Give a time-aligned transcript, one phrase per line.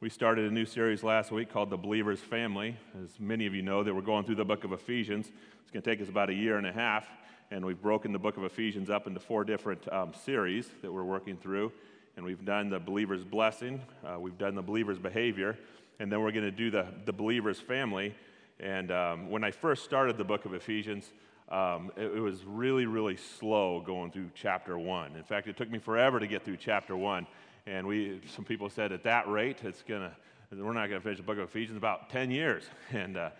[0.00, 2.76] We started a new series last week called The Believer's Family.
[3.02, 5.26] As many of you know, that we're going through the book of Ephesians.
[5.26, 7.04] It's going to take us about a year and a half,
[7.50, 11.02] and we've broken the book of Ephesians up into four different um, series that we're
[11.02, 11.72] working through.
[12.16, 15.58] And we've done the believer's blessing, uh, we've done the believer's behavior,
[15.98, 18.14] and then we're going to do the, the believer's family.
[18.60, 21.10] And um, when I first started the book of Ephesians,
[21.48, 25.16] um, it, it was really, really slow going through chapter one.
[25.16, 27.26] In fact, it took me forever to get through chapter one.
[27.68, 30.16] And we, some people said at that rate, it's gonna,
[30.50, 32.64] we're not gonna finish the book of Ephesians about 10 years.
[32.92, 33.30] And, uh,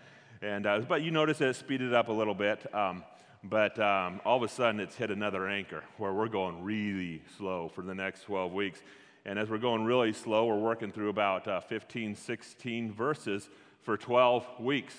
[0.43, 2.63] and uh, but you notice that it speeded up a little bit.
[2.73, 3.03] Um,
[3.43, 7.69] but um, all of a sudden, it's hit another anchor where we're going really slow
[7.69, 8.83] for the next 12 weeks.
[9.25, 13.49] And as we're going really slow, we're working through about uh, 15, 16 verses
[13.81, 14.95] for 12 weeks.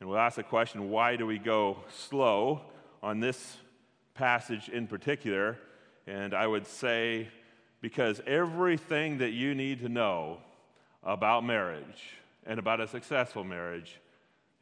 [0.00, 2.60] And we'll ask the question why do we go slow
[3.02, 3.56] on this
[4.14, 5.56] passage in particular?
[6.06, 7.28] And I would say
[7.80, 10.38] because everything that you need to know
[11.04, 14.00] about marriage and about a successful marriage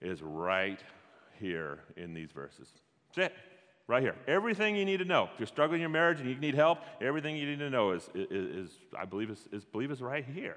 [0.00, 0.80] is right
[1.40, 2.68] here in these verses.
[3.14, 3.38] That's it,
[3.86, 4.16] right here.
[4.26, 5.28] Everything you need to know.
[5.32, 7.92] If you're struggling in your marriage and you need help, everything you need to know
[7.92, 10.56] is, is, is I believe, is, is, believe is right here.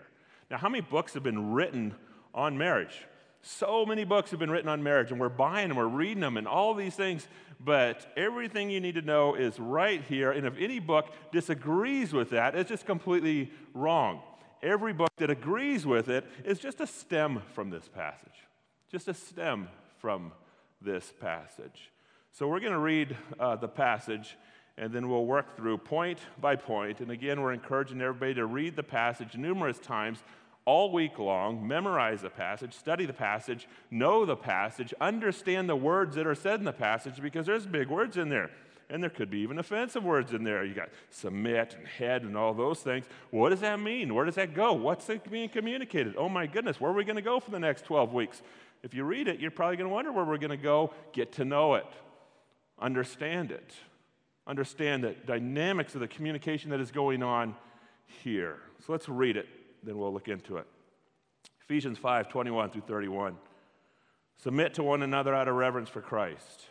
[0.50, 1.94] Now, how many books have been written
[2.34, 3.06] on marriage?
[3.42, 6.38] So many books have been written on marriage, and we're buying them, we're reading them,
[6.38, 7.28] and all these things.
[7.60, 10.32] But everything you need to know is right here.
[10.32, 14.22] And if any book disagrees with that, it's just completely wrong.
[14.62, 18.46] Every book that agrees with it is just a stem from this passage,
[18.92, 20.32] just a stem from
[20.82, 21.92] this passage.
[22.32, 24.38] So we're going to read uh, the passage
[24.78, 27.00] and then we'll work through point by point.
[27.00, 30.20] And again, we're encouraging everybody to read the passage numerous times
[30.68, 36.16] all week long, memorize the passage, study the passage, know the passage, understand the words
[36.16, 38.52] that are said in the passage because there's big words in there.
[38.90, 40.66] And there could be even offensive words in there.
[40.66, 43.06] You got submit and head and all those things.
[43.32, 44.14] What does that mean?
[44.14, 44.74] Where does that go?
[44.74, 46.16] What's it being communicated?
[46.18, 48.42] Oh my goodness, where are we going to go for the next 12 weeks?
[48.84, 50.94] If you read it, you're probably going to wonder where we're going to go.
[51.14, 51.88] Get to know it,
[52.78, 53.74] understand it,
[54.46, 57.56] understand the dynamics of the communication that is going on
[58.22, 58.58] here.
[58.86, 59.48] So let's read it
[59.88, 60.68] then we'll look into it.
[61.64, 63.38] Ephesians 5 21 through 31.
[64.38, 66.66] Submit to one another out of reverence for Christ.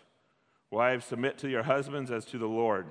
[0.71, 2.87] Wives, submit to your husbands as to the Lord.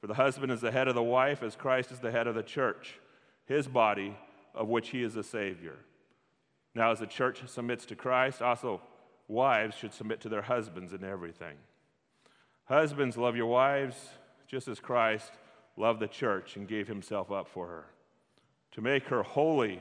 [0.00, 2.34] For the husband is the head of the wife, as Christ is the head of
[2.34, 2.98] the church,
[3.44, 4.16] his body,
[4.54, 5.76] of which he is the Savior.
[6.74, 8.80] Now, as the church submits to Christ, also
[9.28, 11.56] wives should submit to their husbands in everything.
[12.64, 13.96] Husbands, love your wives
[14.46, 15.32] just as Christ
[15.76, 17.84] loved the church and gave himself up for her
[18.72, 19.80] to make her holy,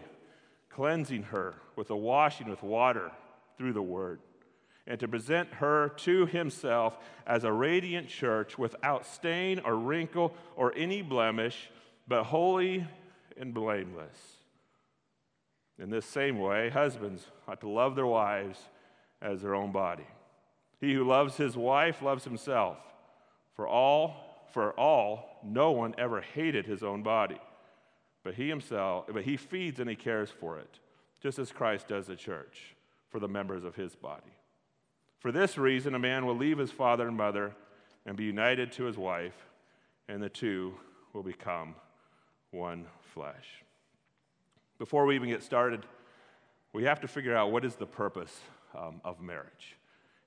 [0.69, 3.11] cleansing her with a washing with water
[3.57, 4.19] through the word,
[4.87, 10.73] and to present her to himself as a radiant church without stain or wrinkle or
[10.75, 11.69] any blemish,
[12.07, 12.87] but holy
[13.37, 14.17] and blameless.
[15.77, 18.59] In this same way, husbands ought to love their wives
[19.21, 20.07] as their own body.
[20.81, 22.77] He who loves his wife loves himself.
[23.55, 27.39] For all, for all, no one ever hated his own body
[28.23, 30.79] but he himself, but he feeds and he cares for it,
[31.21, 32.75] just as Christ does the church
[33.09, 34.33] for the members of his body.
[35.19, 37.53] For this reason, a man will leave his father and mother
[38.05, 39.35] and be united to his wife,
[40.07, 40.73] and the two
[41.13, 41.75] will become
[42.51, 43.63] one flesh.
[44.77, 45.85] Before we even get started,
[46.73, 48.39] we have to figure out what is the purpose
[48.77, 49.77] um, of marriage.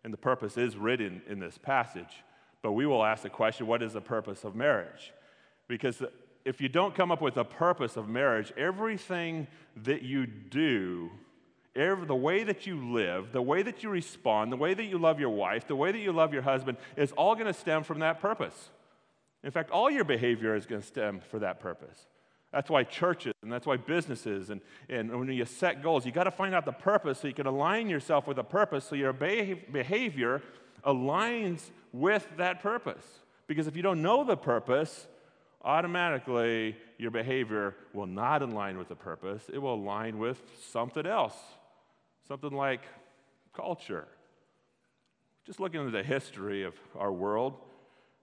[0.04, 2.22] And the purpose is written in this passage,
[2.60, 5.12] but we will ask the question what is the purpose of marriage?
[5.69, 6.03] Because
[6.44, 9.47] if you don't come up with a purpose of marriage, everything
[9.84, 11.10] that you do,
[11.76, 14.98] every, the way that you live, the way that you respond, the way that you
[14.98, 17.84] love your wife, the way that you love your husband, is all going to stem
[17.84, 18.70] from that purpose.
[19.44, 22.06] In fact, all your behavior is going to stem for that purpose.
[22.53, 26.24] That's why churches and that's why businesses and, and when you set goals, you got
[26.24, 29.12] to find out the purpose so you can align yourself with a purpose so your
[29.12, 30.42] behavior
[30.84, 33.04] aligns with that purpose.
[33.47, 35.06] Because if you don't know the purpose,
[35.64, 39.44] automatically your behavior will not align with the purpose.
[39.52, 40.40] It will align with
[40.70, 41.36] something else,
[42.26, 42.82] something like
[43.54, 44.06] culture.
[45.44, 47.54] Just looking at the history of our world,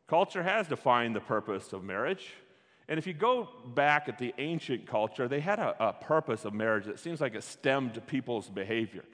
[0.08, 2.34] culture has defined the purpose of marriage.
[2.88, 6.54] And if you go back at the ancient culture, they had a, a purpose of
[6.54, 9.06] marriage that seems like it stemmed people's behavior.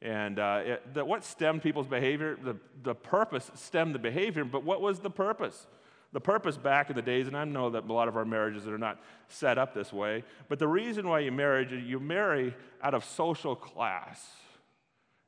[0.00, 2.38] And uh, it, the, what stemmed people's behavior?
[2.40, 5.66] The, the purpose stemmed the behavior, but what was the purpose?
[6.12, 8.66] The purpose back in the days, and I know that a lot of our marriages
[8.66, 12.94] are not set up this way, but the reason why you marry, you marry out
[12.94, 14.26] of social class.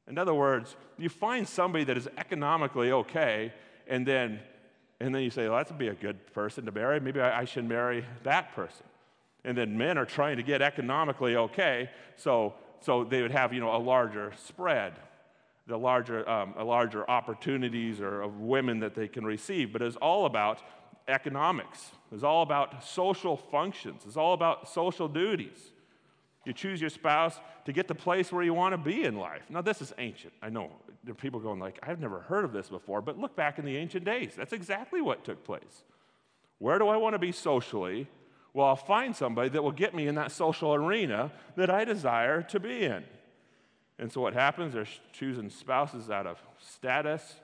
[0.08, 3.52] In other words, you find somebody that is economically okay,
[3.86, 4.40] and then,
[5.00, 6.98] and then you say, well, that'd be a good person to marry.
[6.98, 8.86] Maybe I, I should marry that person.
[9.44, 13.60] And then men are trying to get economically okay, so, so they would have, you
[13.60, 14.94] know, a larger spread,
[15.70, 19.72] the larger, um, larger opportunities or of women that they can receive.
[19.72, 20.62] But it's all about
[21.08, 21.90] economics.
[22.12, 24.02] It's all about social functions.
[24.06, 25.72] It's all about social duties.
[26.44, 29.42] You choose your spouse to get the place where you want to be in life.
[29.48, 30.32] Now, this is ancient.
[30.42, 30.70] I know
[31.04, 33.64] there are people going like, I've never heard of this before, but look back in
[33.64, 34.34] the ancient days.
[34.36, 35.84] That's exactly what took place.
[36.58, 38.08] Where do I want to be socially?
[38.52, 42.42] Well, I'll find somebody that will get me in that social arena that I desire
[42.42, 43.04] to be in.
[44.00, 44.72] And so what happens?
[44.72, 47.36] They're choosing spouses out of status,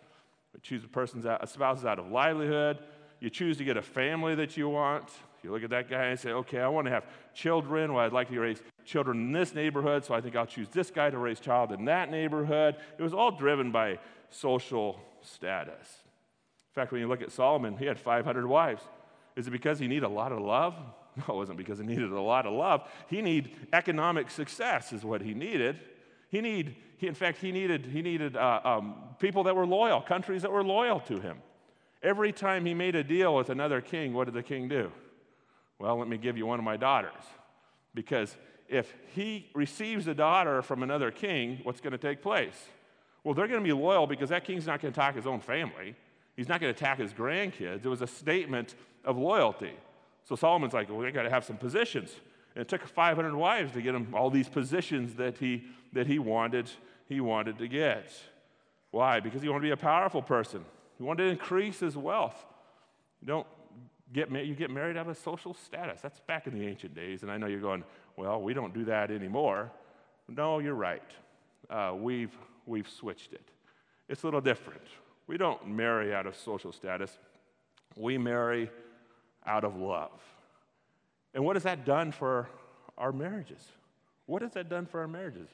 [0.54, 2.78] they choose a person's out, spouses out of livelihood.
[3.20, 5.08] You choose to get a family that you want.
[5.42, 7.04] You look at that guy and say, okay, I want to have
[7.34, 7.92] children.
[7.92, 10.90] Well, I'd like to raise children in this neighborhood, so I think I'll choose this
[10.90, 12.76] guy to raise child in that neighborhood.
[12.98, 13.98] It was all driven by
[14.28, 15.72] social status.
[15.72, 18.82] In fact, when you look at Solomon, he had 500 wives.
[19.34, 20.74] Is it because he needed a lot of love?
[21.16, 22.86] No, it wasn't because he needed a lot of love.
[23.08, 25.80] He needed economic success, is what he needed.
[26.28, 30.00] He need, he, in fact, he needed, he needed uh, um, people that were loyal,
[30.00, 31.38] countries that were loyal to him.
[32.02, 34.92] Every time he made a deal with another king, what did the king do?
[35.78, 37.12] Well, let me give you one of my daughters.
[37.94, 38.36] Because
[38.68, 42.56] if he receives a daughter from another king, what's going to take place?
[43.24, 45.40] Well, they're going to be loyal because that king's not going to attack his own
[45.40, 45.94] family.
[46.36, 47.84] He's not going to attack his grandkids.
[47.84, 48.74] It was a statement
[49.04, 49.72] of loyalty.
[50.24, 52.10] So Solomon's like, well, we got to have some positions.
[52.56, 56.18] And it took 500 wives to get him all these positions that he, that he,
[56.18, 56.70] wanted,
[57.06, 58.10] he wanted to get.
[58.92, 59.20] Why?
[59.20, 60.64] Because he wanted to be a powerful person.
[60.96, 62.46] He wanted to increase his wealth.
[63.20, 63.46] You don't
[64.10, 66.00] get you get married out of social status.
[66.00, 67.22] That's back in the ancient days.
[67.22, 67.84] And I know you're going,
[68.16, 69.70] well, we don't do that anymore.
[70.26, 71.02] No, you're right.
[71.68, 72.32] Uh, we've,
[72.64, 73.46] we've switched it.
[74.08, 74.80] It's a little different.
[75.26, 77.18] We don't marry out of social status,
[77.96, 78.70] we marry
[79.44, 80.22] out of love.
[81.36, 82.48] And what has that done for
[82.96, 83.60] our marriages?
[84.24, 85.48] What has that done for our marriages?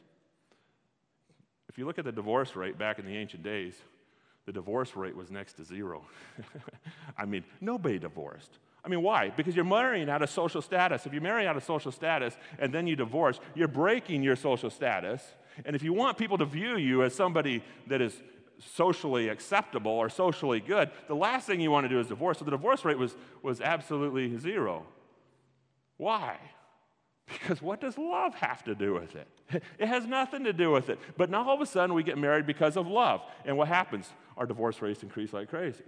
[1.69, 3.75] If you look at the divorce rate back in the ancient days,
[4.47, 6.05] the divorce rate was next to zero.
[7.19, 8.59] I mean, nobody divorced.
[8.85, 9.31] I mean, why?
[9.31, 11.05] Because you're marrying out of social status.
[11.05, 14.71] If you marry out of social status and then you divorce, you're breaking your social
[14.71, 15.21] status.
[15.65, 18.23] And if you want people to view you as somebody that is
[18.61, 22.39] socially acceptable or socially good, the last thing you want to do is divorce.
[22.39, 24.87] So the divorce rate was, was absolutely zero.
[26.03, 26.37] Why?
[27.27, 29.29] Because what does love have to do with it?
[29.79, 30.99] It has nothing to do with it.
[31.17, 33.21] But now all of a sudden we get married because of love.
[33.45, 34.11] And what happens?
[34.37, 35.85] Our divorce rates increase like crazy.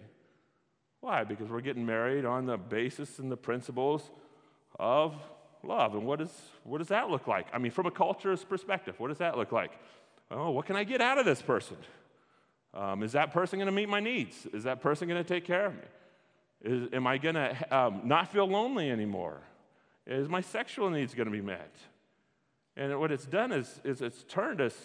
[1.01, 1.25] Why?
[1.25, 4.09] Because we're getting married on the basis and the principles
[4.79, 5.17] of
[5.65, 5.95] love.
[5.95, 6.31] And what, is,
[6.63, 7.49] what does that look like?
[7.53, 9.73] I mean, from a culture's perspective, what does that look like?
[10.31, 11.77] Oh, what can I get out of this person?
[12.73, 14.47] Um, is that person going to meet my needs?
[14.53, 15.81] Is that person going to take care of me?
[16.63, 19.41] Is, am I going to um, not feel lonely anymore?
[20.07, 21.75] Is my sexual needs going to be met?
[22.77, 24.77] And what it's done is, is it's turned us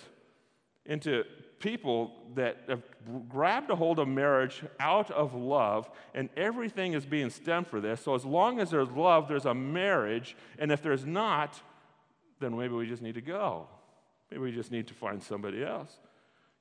[0.86, 1.24] into
[1.60, 2.84] people that have
[3.28, 8.02] grabbed a hold of marriage out of love, and everything is being stemmed for this.
[8.02, 11.60] So, as long as there's love, there's a marriage, and if there's not,
[12.40, 13.68] then maybe we just need to go.
[14.32, 15.98] Maybe we just need to find somebody else.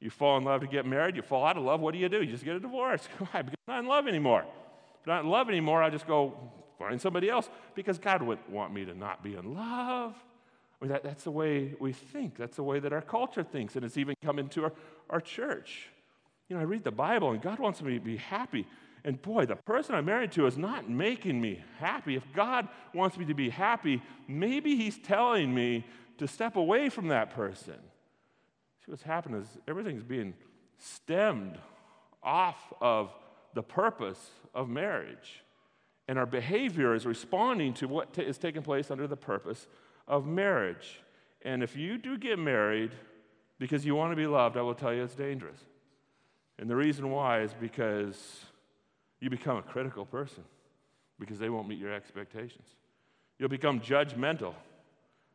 [0.01, 2.09] You fall in love to get married, you fall out of love, what do you
[2.09, 2.23] do?
[2.23, 3.07] You just get a divorce.
[3.19, 3.43] Why?
[3.43, 4.45] Because I'm not in love anymore.
[5.01, 8.49] If I'm not in love anymore, I just go find somebody else because God wouldn't
[8.51, 10.15] want me to not be in love.
[10.81, 12.37] I mean, that, that's the way we think.
[12.37, 13.75] That's the way that our culture thinks.
[13.77, 14.73] And it's even come into our,
[15.11, 15.89] our church.
[16.49, 18.67] You know, I read the Bible and God wants me to be happy.
[19.05, 22.17] And boy, the person I'm married to is not making me happy.
[22.17, 25.85] If God wants me to be happy, maybe He's telling me
[26.19, 27.77] to step away from that person.
[28.85, 30.35] See, what's happened is everything's being
[30.79, 31.59] stemmed
[32.23, 33.13] off of
[33.55, 35.43] the purpose of marriage.
[36.09, 39.67] And our behavior is responding to what t- is taking place under the purpose
[40.09, 41.03] of marriage.
[41.43, 42.93] And if you do get married
[43.59, 45.61] because you want to be loved, I will tell you it's dangerous.
[46.59, 48.41] And the reason why is because
[49.21, 50.45] you become a critical person
[51.21, 52.67] because they won't meet your expectations.
[53.39, 54.55] You'll become judgmental.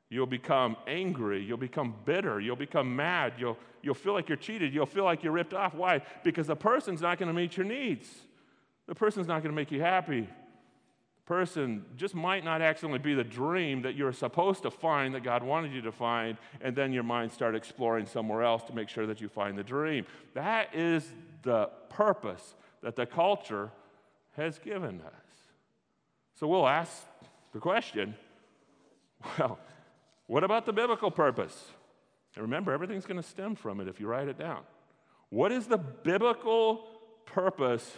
[0.10, 1.44] You'll become angry.
[1.44, 2.40] You'll become bitter.
[2.40, 3.34] You'll become mad.
[3.38, 4.74] You'll, you'll feel like you're cheated.
[4.74, 5.76] You'll feel like you're ripped off.
[5.76, 6.02] Why?
[6.24, 8.10] Because the person's not going to meet your needs.
[8.88, 10.28] The person's not going to make you happy
[11.26, 15.44] person just might not accidentally be the dream that you're supposed to find that God
[15.44, 19.06] wanted you to find, and then your mind start exploring somewhere else to make sure
[19.08, 20.06] that you find the dream.
[20.34, 21.10] That is
[21.44, 23.72] the purpose that the culture
[24.36, 25.14] has given us.
[26.36, 27.04] So we'll ask
[27.54, 28.16] the question
[29.38, 29.58] well,
[30.28, 31.72] what about the biblical purpose?
[32.36, 34.62] And remember, everything's going to stem from it if you write it down.
[35.30, 36.88] What is the biblical
[37.26, 37.90] purpose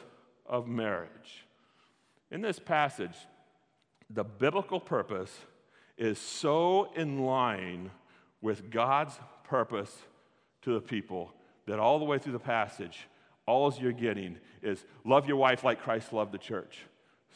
[0.46, 1.46] of marriage?
[2.36, 3.16] In this passage,
[4.10, 5.32] the biblical purpose
[5.98, 7.92] is so in line
[8.42, 9.98] with God's purpose
[10.64, 11.32] to the people
[11.66, 13.08] that all the way through the passage,
[13.46, 16.80] all you're getting is love your wife like Christ loved the church.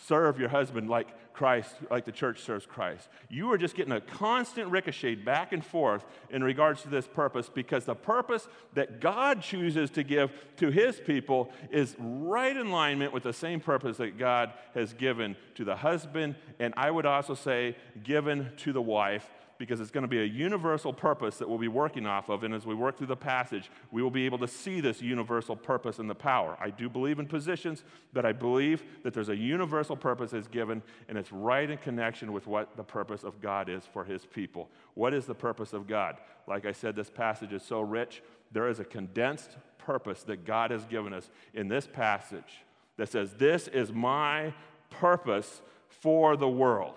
[0.06, 3.08] Serve your husband like Christ, like the church serves Christ.
[3.30, 7.50] You are just getting a constant ricochet back and forth in regards to this purpose
[7.50, 13.14] because the purpose that God chooses to give to his people is right in alignment
[13.14, 17.34] with the same purpose that God has given to the husband, and I would also
[17.34, 19.30] say given to the wife
[19.60, 22.44] because it's going to be a universal purpose that we'll be working off of.
[22.44, 25.56] And as we work through the passage, we will be able to see this universal
[25.56, 26.58] purpose and the power.
[26.62, 30.82] I do believe in positions, but I believe that there's a universal purpose that's given,
[31.10, 34.70] and it's right in connection with what the purpose of God is for his people.
[34.94, 36.16] What is the purpose of God?
[36.48, 38.24] Like I said, this passage is so rich.
[38.54, 42.64] There is a condensed purpose that God has given us in this passage
[42.96, 44.54] that says, This is my
[44.90, 46.96] purpose for the world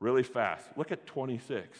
[0.00, 0.66] really fast.
[0.76, 1.78] Look at 26.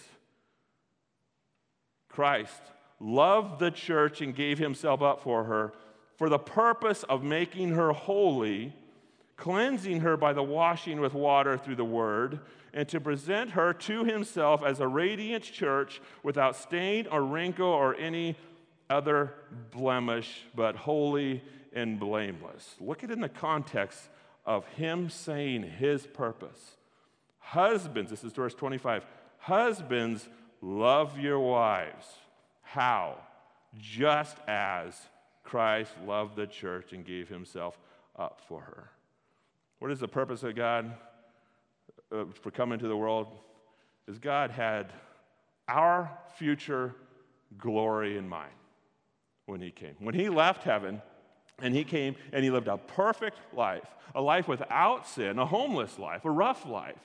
[2.08, 2.60] Christ
[3.00, 5.72] loved the church and gave himself up for her
[6.16, 8.74] for the purpose of making her holy,
[9.38, 12.40] cleansing her by the washing with water through the word,
[12.74, 17.94] and to present her to himself as a radiant church without stain or wrinkle or
[17.96, 18.36] any
[18.90, 19.32] other
[19.70, 22.74] blemish, but holy and blameless.
[22.80, 24.10] Look at it in the context
[24.44, 26.76] of him saying his purpose.
[27.40, 29.04] Husbands, this is verse 25.
[29.38, 30.28] Husbands,
[30.60, 32.06] love your wives.
[32.62, 33.16] How?
[33.76, 34.94] Just as
[35.42, 37.78] Christ loved the church and gave himself
[38.16, 38.90] up for her.
[39.80, 40.94] What is the purpose of God
[42.12, 43.28] uh, for coming to the world?
[44.06, 44.92] Is God had
[45.68, 46.94] our future
[47.58, 48.52] glory in mind
[49.46, 49.96] when he came.
[49.98, 51.02] When he left heaven,
[51.62, 55.98] and he came and he lived a perfect life, a life without sin, a homeless
[55.98, 56.98] life, a rough life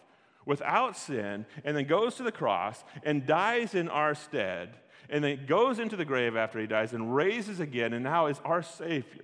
[0.45, 4.75] without sin and then goes to the cross and dies in our stead
[5.09, 8.39] and then goes into the grave after he dies and raises again and now is
[8.45, 9.23] our Savior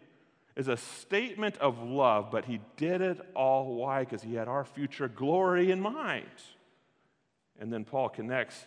[0.55, 4.01] is a statement of love, but he did it all why?
[4.01, 6.25] Because he had our future glory in mind.
[7.59, 8.65] And then Paul connects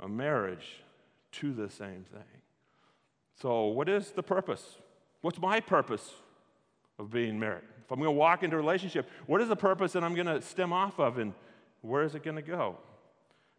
[0.00, 0.82] a marriage
[1.32, 2.40] to the same thing.
[3.40, 4.78] So, what is the purpose?
[5.20, 6.10] What's my purpose
[6.98, 7.64] of being married?
[7.84, 10.26] If I'm going to walk into a relationship, what is the purpose that I'm going
[10.26, 11.34] to stem off of and
[11.82, 12.76] where is it going to go?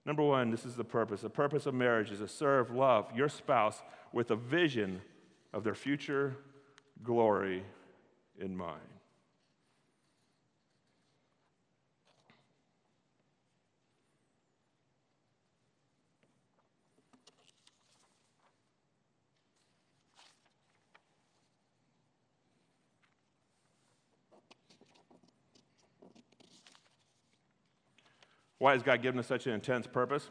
[0.05, 1.21] Number one, this is the purpose.
[1.21, 5.01] The purpose of marriage is to serve, love your spouse with a vision
[5.53, 6.35] of their future
[7.03, 7.63] glory
[8.39, 8.79] in mind.
[28.63, 30.29] Why has God given us such an intense purpose?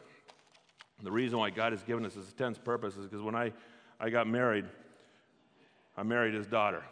[1.03, 3.53] The reason why God has given us this intense purpose is because when I,
[4.01, 4.65] I got married,
[5.99, 6.83] I married his daughter.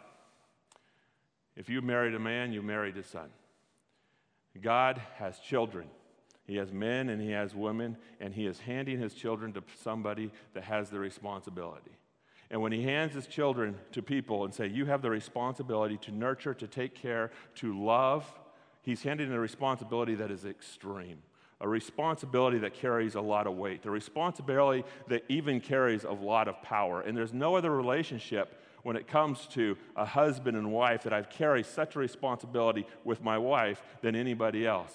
[1.55, 3.29] If you married a man, you married his son.
[4.61, 5.87] God has children.
[6.45, 10.29] He has men and he has women, and he is handing his children to somebody
[10.53, 11.97] that has the responsibility.
[12.51, 16.11] And when he hands his children to people and say, You have the responsibility to
[16.11, 18.31] nurture, to take care, to love,
[18.83, 21.17] he's handing a responsibility that is extreme
[21.61, 26.47] a responsibility that carries a lot of weight, a responsibility that even carries a lot
[26.47, 27.01] of power.
[27.01, 31.29] And there's no other relationship when it comes to a husband and wife that I've
[31.29, 34.93] carried such a responsibility with my wife than anybody else.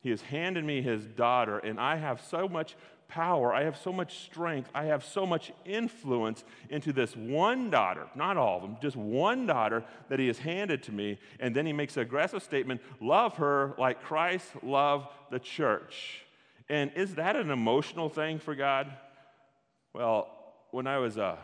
[0.00, 2.76] He has handed me his daughter, and I have so much
[3.08, 8.06] power, I have so much strength, I have so much influence into this one daughter,
[8.14, 11.18] not all of them, just one daughter that he has handed to me.
[11.40, 16.22] And then he makes an aggressive statement love her like Christ loved the church.
[16.68, 18.92] And is that an emotional thing for God?
[19.94, 20.28] Well,
[20.70, 21.36] when I was uh,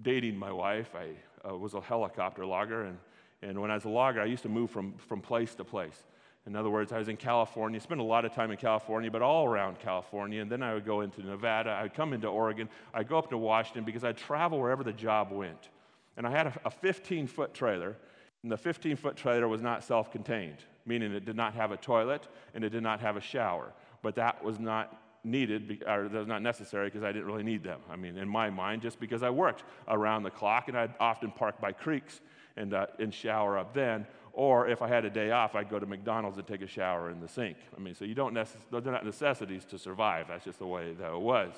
[0.00, 2.98] dating my wife, I uh, was a helicopter logger, and,
[3.42, 6.02] and when I was a logger, I used to move from, from place to place.
[6.46, 9.20] In other words, I was in California, spent a lot of time in California, but
[9.20, 10.40] all around California.
[10.40, 13.38] And then I would go into Nevada, I'd come into Oregon, I'd go up to
[13.38, 15.68] Washington because I'd travel wherever the job went.
[16.16, 17.96] And I had a 15 foot trailer,
[18.42, 21.76] and the 15 foot trailer was not self contained, meaning it did not have a
[21.76, 23.72] toilet and it did not have a shower.
[24.02, 27.62] But that was not needed, or that was not necessary because I didn't really need
[27.62, 27.80] them.
[27.90, 31.30] I mean, in my mind, just because I worked around the clock and I'd often
[31.30, 32.20] park by creeks
[32.56, 34.06] and, uh, and shower up then.
[34.32, 37.10] Or if I had a day off, I'd go to McDonald's and take a shower
[37.10, 37.56] in the sink.
[37.76, 40.28] I mean, so you don't necess- those are not necessities to survive.
[40.28, 41.52] That's just the way that it was.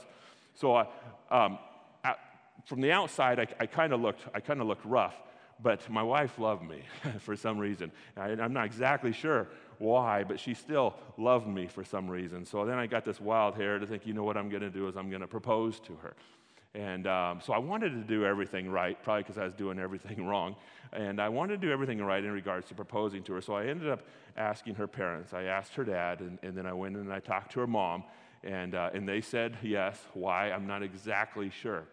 [0.55, 0.87] So uh,
[1.31, 1.59] um,
[2.65, 5.15] from the outside, I, I kind of looked, I kind of looked rough,
[5.63, 6.83] but my wife loved me
[7.21, 7.93] for some reason.
[8.17, 9.49] I, I'm not exactly sure
[9.79, 12.45] why, but she still loved me for some reason.
[12.45, 14.71] So then I got this wild hair to think, you know what I'm going to
[14.71, 16.15] do is I'm going to propose to her.
[16.75, 20.27] And um, so I wanted to do everything right, probably because I was doing everything
[20.27, 20.57] wrong.
[20.93, 23.41] And I wanted to do everything right in regards to proposing to her.
[23.41, 24.03] So I ended up
[24.37, 25.35] asking her parents.
[25.35, 28.05] I asked her dad, and, and then I went and I talked to her mom.
[28.45, 29.99] And, uh, and they said yes.
[30.15, 30.51] Why?
[30.51, 31.85] I'm not exactly sure.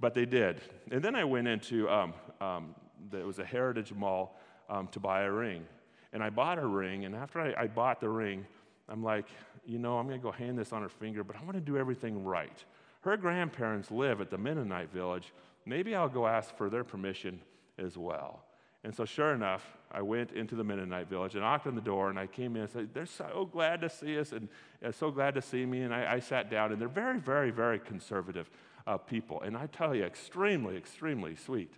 [0.00, 0.60] But they did.
[0.90, 2.74] And then I went into, um, um,
[3.12, 5.64] it was a Heritage Mall um, to buy a ring.
[6.12, 8.46] And I bought a ring, and after I, I bought the ring,
[8.88, 9.26] I'm like,
[9.66, 11.60] you know, I'm going to go hand this on her finger, but I want to
[11.60, 12.64] do everything right.
[13.06, 15.32] Her grandparents live at the Mennonite village.
[15.64, 17.40] Maybe I'll go ask for their permission
[17.78, 18.42] as well.
[18.82, 22.10] And so, sure enough, I went into the Mennonite village and knocked on the door,
[22.10, 24.48] and I came in and said, They're so glad to see us and
[24.84, 25.82] uh, so glad to see me.
[25.82, 28.50] And I, I, sat down, and they're very, very, very conservative
[28.88, 29.40] uh, people.
[29.42, 31.74] And I tell you, extremely, extremely sweet.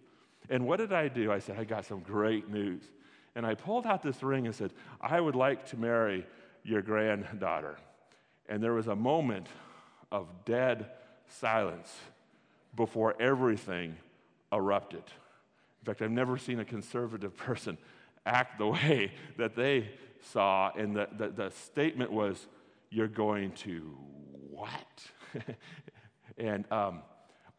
[0.49, 1.31] And what did I do?
[1.31, 2.85] I said, I got some great news.
[3.35, 6.27] And I pulled out this ring and said, I would like to marry
[6.65, 7.77] your granddaughter.
[8.49, 9.49] And there was a moment
[10.11, 10.89] of dead
[11.29, 11.95] silence
[12.75, 13.97] before everything
[14.53, 15.03] erupted.
[15.81, 17.79] In fact, I've never seen a conservative person
[18.27, 22.47] act the way that they saw, and the, the, the statement was,
[22.91, 23.97] You're going to
[24.51, 25.03] what?
[26.39, 27.03] and um,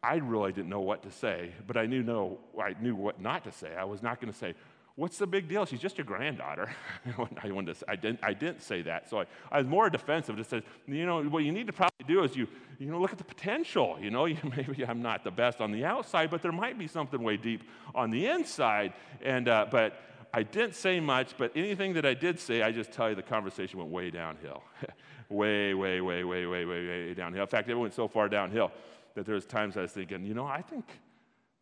[0.02, 3.44] I really didn't know what to say, but I knew, no, I knew what not
[3.44, 3.74] to say.
[3.76, 4.54] I was not going to say,
[5.00, 5.64] What's the big deal?
[5.64, 6.74] She's just your granddaughter.
[7.42, 9.08] I, wanted to, I, didn't, I didn't say that.
[9.08, 10.36] So I, I was more defensive.
[10.36, 12.46] Just said, you know, what you need to probably do is you,
[12.78, 13.96] you know, look at the potential.
[13.98, 14.26] You know,
[14.56, 17.62] maybe I'm not the best on the outside, but there might be something way deep
[17.94, 18.92] on the inside.
[19.22, 20.02] And, uh, but
[20.34, 23.22] I didn't say much, but anything that I did say, I just tell you the
[23.22, 24.62] conversation went way downhill.
[25.30, 27.44] way, way, way, way, way, way, way downhill.
[27.44, 28.70] In fact, it went so far downhill
[29.14, 30.84] that there was times I was thinking, you know, I think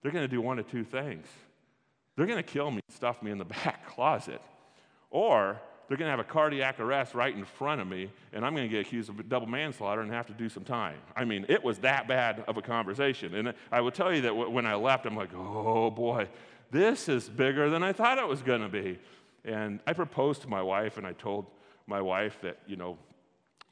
[0.02, 1.28] they're going to do one of two things
[2.18, 4.42] they're going to kill me, stuff me in the back closet,
[5.10, 8.56] or they're going to have a cardiac arrest right in front of me, and I'm
[8.56, 10.96] going to get accused of double manslaughter and have to do some time.
[11.14, 13.36] I mean, it was that bad of a conversation.
[13.36, 16.28] And I will tell you that when I left, I'm like, oh boy,
[16.72, 18.98] this is bigger than I thought it was going to be.
[19.44, 21.46] And I proposed to my wife, and I told
[21.86, 22.98] my wife that, you know,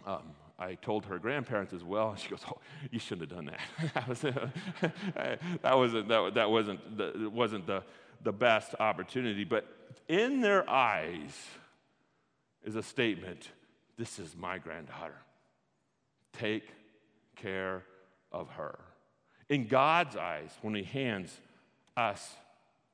[0.07, 0.23] um,
[0.59, 2.59] I told her grandparents as well, and she goes, "Oh,
[2.91, 3.95] you shouldn't have done that.
[3.95, 4.21] that, was,
[5.63, 7.83] that wasn't that, that wasn't the, wasn't the
[8.27, 9.45] the best opportunity.
[9.45, 9.67] But
[10.09, 11.33] in their eyes
[12.65, 13.49] is a statement
[13.97, 15.17] this is my granddaughter.
[16.35, 16.69] Take
[17.37, 17.83] care
[18.31, 18.79] of her.
[19.49, 21.35] In God's eyes, when He hands
[21.97, 22.35] us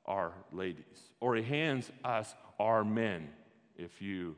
[0.05, 3.27] our ladies, or He hands us our men,
[3.75, 4.37] if you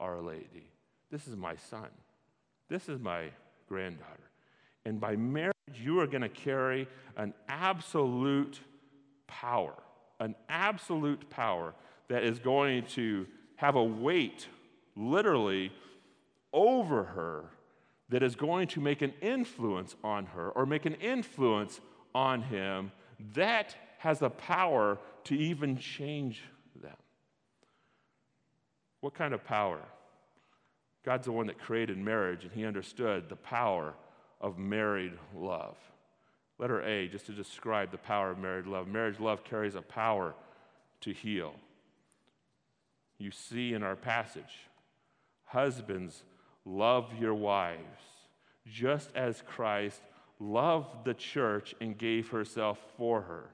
[0.00, 0.66] are a lady,
[1.10, 1.88] this is my son.
[2.68, 3.30] This is my
[3.68, 4.28] granddaughter.
[4.84, 8.60] And by marriage, you are going to carry an absolute
[9.28, 9.74] power
[10.22, 11.74] an absolute power
[12.08, 14.46] that is going to have a weight,
[14.96, 15.72] literally,
[16.52, 17.44] over her
[18.08, 21.80] that is going to make an influence on her or make an influence
[22.14, 22.92] on him
[23.34, 26.42] that has the power to even change
[26.80, 26.96] them.
[29.00, 29.80] What kind of power?
[31.04, 33.94] God's the one that created marriage, and he understood the power
[34.40, 35.76] of married love.
[36.58, 38.86] Letter A, just to describe the power of marriage love.
[38.86, 40.34] Marriage love carries a power
[41.00, 41.54] to heal.
[43.18, 44.68] You see in our passage,
[45.44, 46.22] husbands,
[46.64, 48.00] love your wives,
[48.66, 50.00] just as Christ
[50.38, 53.50] loved the church and gave herself for her.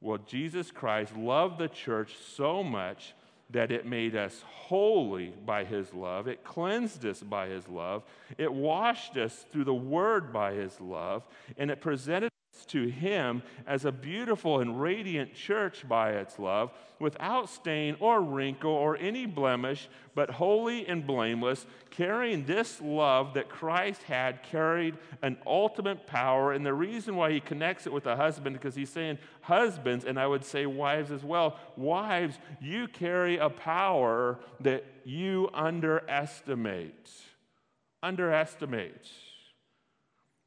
[0.00, 3.14] Well, Jesus Christ loved the church so much
[3.50, 6.26] that it made us holy by his love.
[6.26, 8.02] It cleansed us by his love.
[8.38, 11.22] It washed us through the word by his love.
[11.58, 12.31] And it presented
[12.66, 18.70] to him as a beautiful and radiant church by its love, without stain or wrinkle
[18.70, 25.36] or any blemish, but holy and blameless, carrying this love that Christ had carried an
[25.44, 26.52] ultimate power.
[26.52, 30.18] And the reason why he connects it with a husband, because he's saying, husbands, and
[30.18, 37.10] I would say wives as well, wives, you carry a power that you underestimate.
[38.02, 39.10] Underestimate.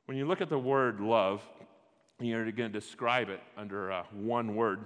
[0.05, 1.41] When you look at the word love,
[2.19, 4.85] you're going to describe it under uh, one word,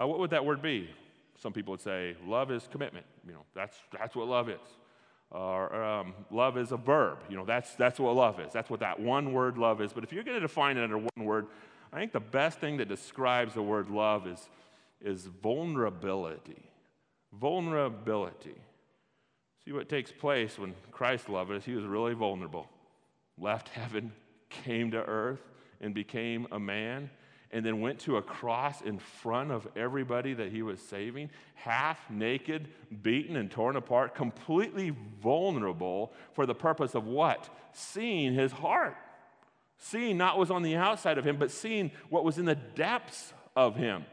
[0.00, 0.88] uh, what would that word be?
[1.40, 3.06] Some people would say love is commitment.
[3.26, 4.60] You know, that's, that's what love is.
[5.30, 7.18] Or um, love is a verb.
[7.28, 8.52] You know, that's, that's what love is.
[8.52, 9.92] That's what that one word love is.
[9.92, 11.46] But if you're going to define it under one word,
[11.92, 14.48] I think the best thing that describes the word love is,
[15.00, 16.70] is vulnerability.
[17.32, 18.56] Vulnerability.
[19.64, 21.64] See what takes place when Christ loved us.
[21.64, 22.68] He was really vulnerable.
[23.38, 24.12] Left heaven,
[24.50, 25.40] came to earth,
[25.84, 27.10] and became a man.
[27.54, 32.10] and then went to a cross in front of everybody that he was saving, half
[32.10, 32.66] naked,
[33.00, 34.92] beaten and torn apart, completely
[35.22, 37.48] vulnerable for the purpose of what?
[37.72, 38.96] Seeing his heart.
[39.78, 42.56] Seeing not what was on the outside of him, but seeing what was in the
[42.56, 44.04] depths of him.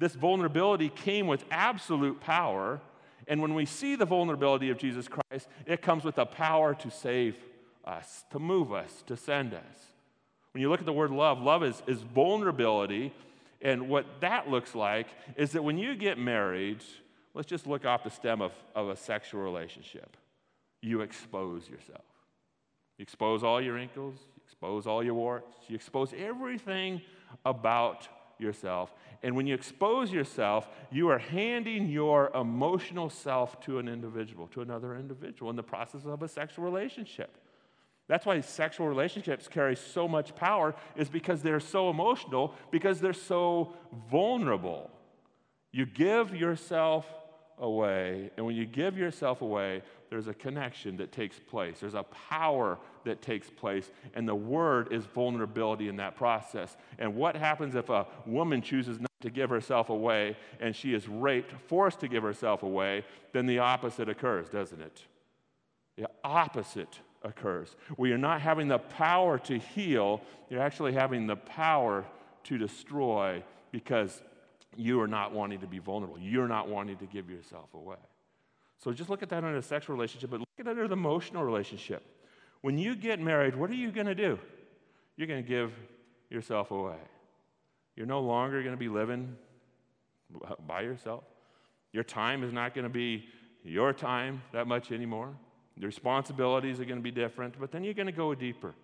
[0.00, 2.80] This vulnerability came with absolute power.
[3.28, 6.90] And when we see the vulnerability of Jesus Christ, it comes with a power to
[6.90, 7.36] save
[7.84, 9.62] us, to move us, to send us.
[10.52, 13.12] When you look at the word love, love is, is vulnerability.
[13.62, 16.82] And what that looks like is that when you get married,
[17.34, 20.16] let's just look off the stem of, of a sexual relationship.
[20.82, 22.04] You expose yourself.
[22.98, 27.00] You expose all your wrinkles, you expose all your warts, you expose everything
[27.46, 28.08] about
[28.38, 28.92] yourself.
[29.22, 34.60] And when you expose yourself, you are handing your emotional self to an individual, to
[34.60, 37.38] another individual in the process of a sexual relationship.
[38.10, 43.12] That's why sexual relationships carry so much power, is because they're so emotional, because they're
[43.12, 43.74] so
[44.10, 44.90] vulnerable.
[45.70, 47.06] You give yourself
[47.56, 51.78] away, and when you give yourself away, there's a connection that takes place.
[51.78, 56.76] There's a power that takes place, and the word is vulnerability in that process.
[56.98, 61.06] And what happens if a woman chooses not to give herself away and she is
[61.06, 63.04] raped, forced to give herself away?
[63.32, 65.04] Then the opposite occurs, doesn't it?
[65.96, 67.76] The opposite occurs.
[67.96, 72.04] Where you're not having the power to heal, you're actually having the power
[72.44, 74.22] to destroy because
[74.76, 76.18] you are not wanting to be vulnerable.
[76.18, 77.96] You're not wanting to give yourself away.
[78.78, 80.92] So just look at that under a sexual relationship, but look at it in an
[80.92, 82.02] emotional relationship.
[82.62, 84.38] When you get married, what are you going to do?
[85.16, 85.72] You're going to give
[86.30, 86.96] yourself away.
[87.96, 89.36] You're no longer going to be living
[90.66, 91.24] by yourself.
[91.92, 93.26] Your time is not going to be
[93.62, 95.34] your time that much anymore.
[95.80, 98.74] The responsibilities are going to be different, but then you're going to go deeper.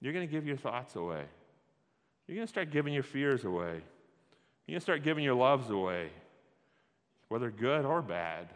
[0.00, 1.24] You're going to give your thoughts away.
[2.26, 3.82] You're going to start giving your fears away.
[4.66, 6.08] You're going to start giving your loves away,
[7.28, 8.48] whether good or bad.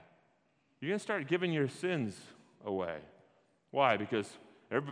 [0.80, 2.18] You're going to start giving your sins
[2.64, 2.96] away.
[3.72, 3.98] Why?
[3.98, 4.26] Because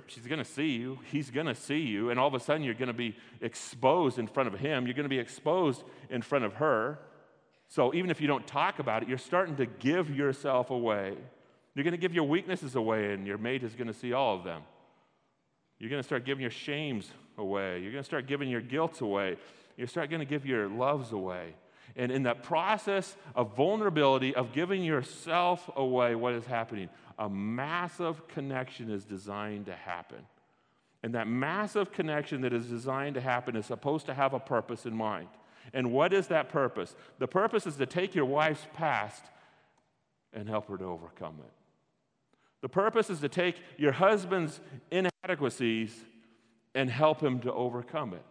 [0.06, 2.62] she's going to see you, he's going to see you, and all of a sudden
[2.62, 4.86] you're going to be exposed in front of him.
[4.86, 6.98] You're going to be exposed in front of her.
[7.68, 11.16] So even if you don't talk about it, you're starting to give yourself away.
[11.74, 14.36] You're going to give your weaknesses away, and your mate is going to see all
[14.36, 14.62] of them.
[15.78, 17.80] You're going to start giving your shames away.
[17.80, 19.36] You're going to start giving your guilt away.
[19.76, 21.54] You start going to give your loves away.
[21.96, 26.88] And in that process of vulnerability, of giving yourself away, what is happening?
[27.18, 30.18] A massive connection is designed to happen.
[31.02, 34.86] And that massive connection that is designed to happen is supposed to have a purpose
[34.86, 35.28] in mind.
[35.72, 36.94] And what is that purpose?
[37.18, 39.24] The purpose is to take your wife's past
[40.32, 41.63] and help her to overcome it.
[42.64, 44.58] The purpose is to take your husband's
[44.90, 45.94] inadequacies
[46.74, 48.24] and help him to overcome it.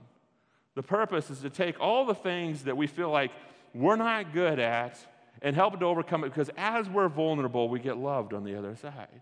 [0.73, 3.29] The purpose is to take all the things that we feel like
[3.75, 4.97] we're not good at
[5.43, 8.57] and help him to overcome it because as we're vulnerable, we get loved on the
[8.57, 9.21] other side.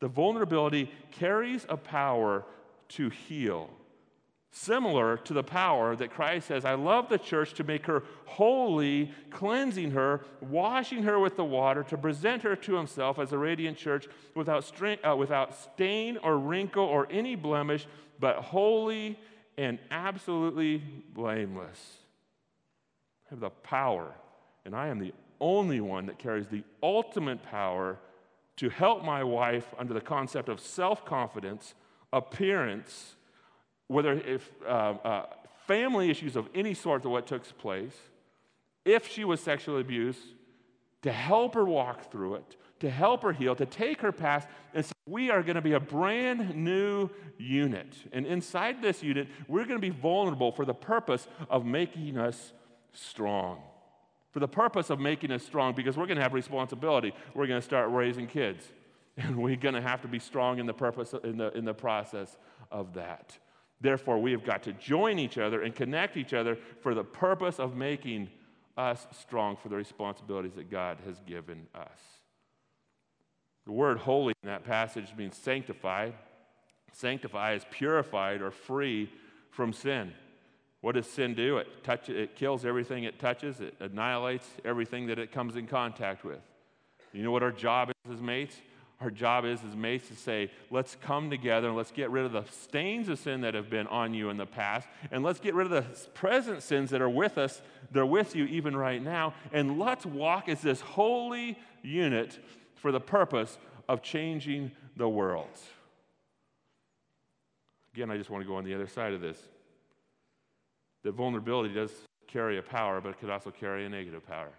[0.00, 2.44] The vulnerability carries a power
[2.88, 3.70] to heal,
[4.50, 9.12] similar to the power that Christ says, I love the church to make her holy,
[9.30, 13.78] cleansing her, washing her with the water, to present her to himself as a radiant
[13.78, 14.70] church without,
[15.06, 17.86] uh, without stain or wrinkle or any blemish,
[18.18, 19.18] but holy
[19.56, 20.78] and absolutely
[21.14, 21.98] blameless.
[23.26, 24.14] I have the power,
[24.64, 27.98] and I am the only one that carries the ultimate power
[28.56, 31.74] to help my wife under the concept of self confidence,
[32.12, 33.14] appearance,
[33.90, 35.26] whether if uh, uh,
[35.66, 37.96] family issues of any sort of what took place,
[38.84, 40.20] if she was sexually abused,
[41.02, 44.84] to help her walk through it, to help her heal, to take her past, and
[44.84, 47.92] say, we are going to be a brand new unit.
[48.12, 52.52] And inside this unit, we're going to be vulnerable for the purpose of making us
[52.92, 53.58] strong.
[54.30, 57.12] For the purpose of making us strong, because we're going to have responsibility.
[57.34, 58.64] We're going to start raising kids.
[59.16, 61.74] And we're going to have to be strong in the purpose in the, in the
[61.74, 62.38] process
[62.70, 63.36] of that.
[63.80, 67.58] Therefore, we have got to join each other and connect each other for the purpose
[67.58, 68.28] of making
[68.76, 71.98] us strong for the responsibilities that God has given us.
[73.66, 76.14] The word holy in that passage means sanctified.
[76.92, 79.10] Sanctify is purified or free
[79.50, 80.12] from sin.
[80.80, 81.58] What does sin do?
[81.58, 86.24] It, touch, it kills everything it touches, it annihilates everything that it comes in contact
[86.24, 86.40] with.
[87.12, 88.56] You know what our job is as mates?
[89.00, 92.32] Our job is as mates to say, let's come together and let's get rid of
[92.32, 95.54] the stains of sin that have been on you in the past, and let's get
[95.54, 99.32] rid of the present sins that are with us, they're with you even right now,
[99.52, 102.38] and let's walk as this holy unit
[102.74, 103.56] for the purpose
[103.88, 105.48] of changing the world.
[107.94, 109.38] Again, I just want to go on the other side of this.
[111.02, 111.90] that vulnerability does
[112.26, 114.50] carry a power, but it could also carry a negative power.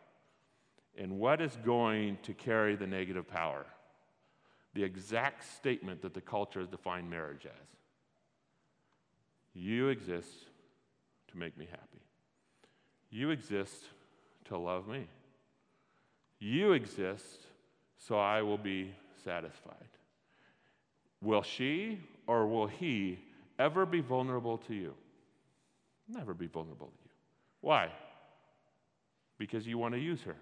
[0.98, 3.66] And what is going to carry the negative power?
[4.74, 7.68] The exact statement that the culture has defined marriage as
[9.54, 10.30] You exist
[11.30, 12.02] to make me happy.
[13.10, 13.84] You exist
[14.46, 15.08] to love me.
[16.40, 17.26] You exist
[17.98, 19.76] so I will be satisfied.
[21.22, 23.20] Will she or will he
[23.60, 24.94] ever be vulnerable to you?
[26.08, 27.12] Never be vulnerable to you.
[27.62, 27.92] Why?
[29.38, 30.36] Because you want to use her.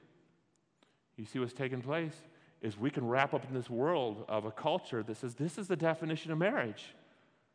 [1.17, 2.15] You see what's taking place?
[2.61, 5.67] Is we can wrap up in this world of a culture that says this is
[5.67, 6.83] the definition of marriage.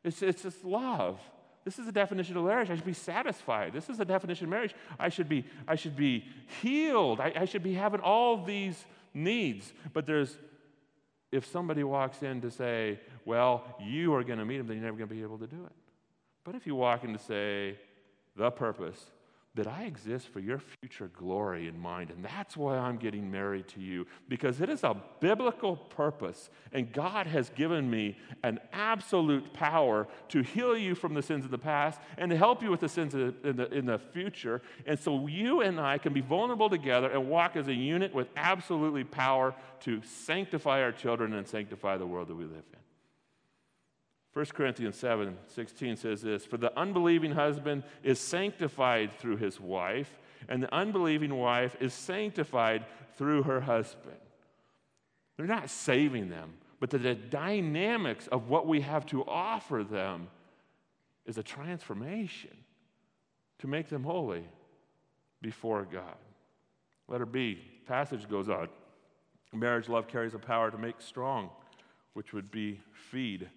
[0.03, 1.19] It's, it's just love.
[1.65, 2.71] This is the definition of marriage.
[2.71, 3.73] I should be satisfied.
[3.73, 4.75] This is the definition of marriage.
[4.99, 6.27] I should be, I should be
[6.63, 7.21] healed.
[7.21, 9.73] I, I should be having all these needs.
[9.93, 10.37] But there's,
[11.33, 14.85] if somebody walks in to say, well, you are going to meet him, then you're
[14.85, 15.73] never going to be able to do it.
[16.45, 17.79] But if you walk in to say,
[18.37, 19.03] the purpose,
[19.55, 22.11] that I exist for your future glory in mind.
[22.11, 26.51] And that's why I'm getting married to you, because it is a biblical purpose.
[26.73, 31.53] And God has given me an absolute power to heal you from the sins of
[31.53, 34.61] the past and to help you with the sins in the, in the future.
[34.87, 38.27] And so you and I can be vulnerable together and walk as a unit with
[38.37, 42.84] absolutely power to sanctify our children and sanctify the world that we live in.
[44.35, 50.19] 1 Corinthians 7 16 says this For the unbelieving husband is sanctified through his wife,
[50.49, 52.85] and the unbelieving wife is sanctified
[53.17, 54.17] through her husband.
[55.37, 60.29] They're not saving them, but the, the dynamics of what we have to offer them
[61.27, 62.57] is a transformation
[63.61, 64.45] to make them holy
[65.41, 66.17] before God.
[67.07, 68.69] Letter B, passage goes on.
[69.53, 71.51] Marriage love carries a power to make strong,
[72.15, 73.49] which would be feed.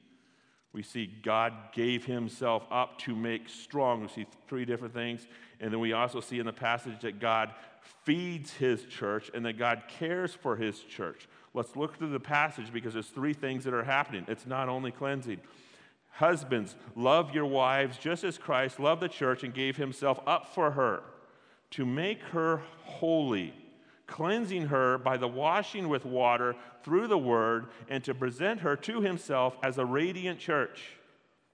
[0.74, 4.02] We see God gave himself up to make strong.
[4.02, 5.28] We see three different things.
[5.60, 7.54] And then we also see in the passage that God
[8.04, 11.28] feeds his church and that God cares for his church.
[11.54, 14.26] Let's look through the passage because there's three things that are happening.
[14.28, 15.40] It's not only cleansing.
[16.12, 20.72] Husbands, love your wives just as Christ loved the church and gave himself up for
[20.72, 21.04] her
[21.72, 23.54] to make her holy
[24.08, 29.02] cleansing her by the washing with water through the word, and to present her to
[29.02, 30.98] himself as a radiant church,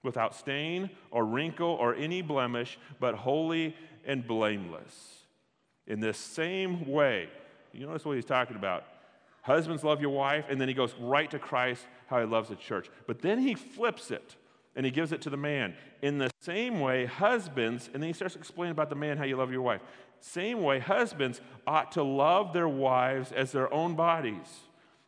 [0.02, 5.24] without stain or wrinkle or any blemish, but holy and blameless.
[5.86, 7.28] In this same way,
[7.72, 8.84] you notice what he's talking about.
[9.42, 12.56] Husbands, love your wife, and then he goes right to Christ, how he loves the
[12.56, 12.88] church.
[13.06, 14.36] But then he flips it
[14.76, 15.74] and he gives it to the man.
[16.02, 19.36] In the same way, husbands, and then he starts explaining about the man, how you
[19.36, 19.82] love your wife.
[20.24, 24.60] Same way, husbands ought to love their wives as their own bodies.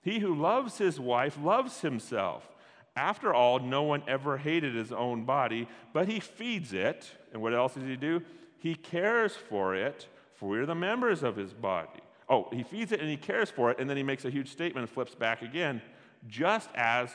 [0.02, 2.46] He who loves his wife loves himself.
[2.94, 7.10] After all, no one ever hated his own body, but he feeds it.
[7.32, 8.22] And what else does he do?
[8.58, 12.02] He cares for it, for we're the members of his body.
[12.28, 14.50] Oh, he feeds it and he cares for it, and then he makes a huge
[14.50, 15.80] statement and flips back again,
[16.28, 17.10] just as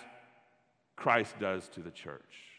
[0.96, 2.51] Christ does to the church.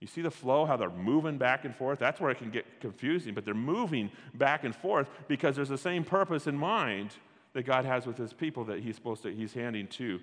[0.00, 1.98] You see the flow, how they're moving back and forth?
[1.98, 5.78] That's where it can get confusing, but they're moving back and forth because there's the
[5.78, 7.14] same purpose in mind
[7.52, 10.20] that God has with his people that he's supposed to, he's handing to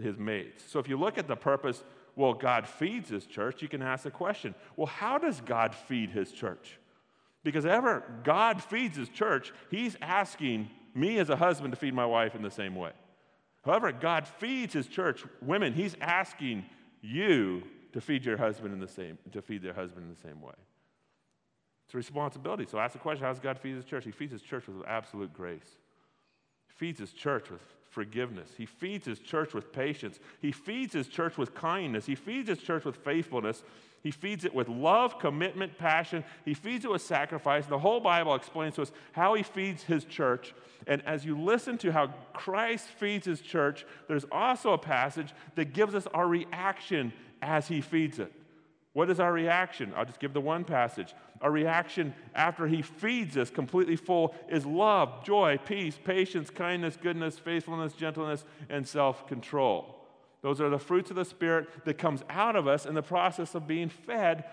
[0.00, 0.64] his mates.
[0.66, 1.84] So if you look at the purpose,
[2.16, 6.10] well, God feeds his church, you can ask the question, well, how does God feed
[6.10, 6.78] his church?
[7.42, 12.06] Because ever God feeds his church, he's asking me as a husband to feed my
[12.06, 12.92] wife in the same way.
[13.64, 16.64] However, God feeds his church, women, he's asking
[17.02, 20.40] you to feed your husband in the same, to feed their husband in the same
[20.40, 20.54] way.
[21.86, 22.66] It's a responsibility.
[22.70, 24.04] So ask the question, how does God feed his church?
[24.04, 25.76] He feeds his church with absolute grace.
[26.68, 28.50] He feeds his church with forgiveness.
[28.56, 30.20] He feeds his church with patience.
[30.40, 32.06] He feeds his church with kindness.
[32.06, 33.64] He feeds his church with faithfulness.
[34.02, 36.24] He feeds it with love, commitment, passion.
[36.44, 37.66] He feeds it with sacrifice.
[37.66, 40.54] The whole Bible explains to us how he feeds his church.
[40.86, 45.72] And as you listen to how Christ feeds his church, there's also a passage that
[45.74, 48.32] gives us our reaction as he feeds it.
[48.92, 49.92] What is our reaction?
[49.96, 51.14] I'll just give the one passage.
[51.40, 57.38] Our reaction after he feeds us completely full is love, joy, peace, patience, kindness, goodness,
[57.38, 59.96] faithfulness, gentleness, and self control.
[60.42, 63.54] Those are the fruits of the Spirit that comes out of us in the process
[63.54, 64.44] of being fed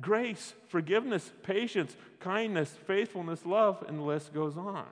[0.00, 4.84] grace, forgiveness, patience, kindness, faithfulness, love, and the list goes on.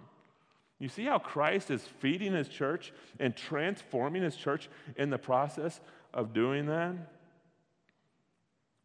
[0.78, 5.80] You see how Christ is feeding his church and transforming his church in the process
[6.12, 6.94] of doing that?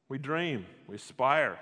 [0.10, 1.60] We dream, we aspire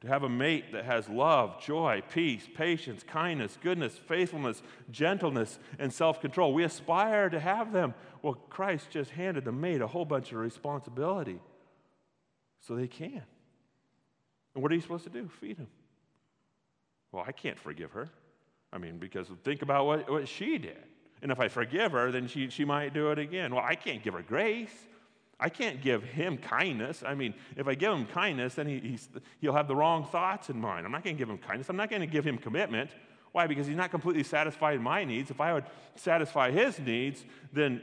[0.00, 5.92] to have a mate that has love, joy, peace, patience, kindness, goodness, faithfulness, gentleness, and
[5.92, 6.52] self control.
[6.52, 7.94] We aspire to have them.
[8.22, 11.40] Well, Christ just handed the mate a whole bunch of responsibility
[12.60, 13.22] so they can.
[14.54, 15.28] And what are you supposed to do?
[15.40, 15.68] Feed them.
[17.10, 18.08] Well, I can't forgive her.
[18.72, 20.76] I mean, because think about what, what she did.
[21.22, 23.54] And if I forgive her, then she, she might do it again.
[23.54, 24.70] Well, I can't give her grace.
[25.40, 27.04] I can't give him kindness.
[27.06, 28.98] I mean, if I give him kindness, then he,
[29.40, 30.84] he'll have the wrong thoughts in mind.
[30.84, 31.68] I'm not going to give him kindness.
[31.68, 32.90] I'm not going to give him commitment.
[33.30, 33.46] Why?
[33.46, 35.30] Because he's not completely satisfied in my needs.
[35.30, 37.82] If I would satisfy his needs, then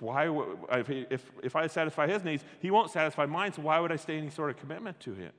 [0.00, 0.28] why?
[0.72, 3.52] If, if, if I satisfy his needs, he won't satisfy mine.
[3.52, 5.32] So why would I stay any sort of commitment to him?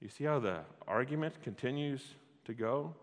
[0.00, 2.14] You see how the argument continues
[2.46, 2.94] to go?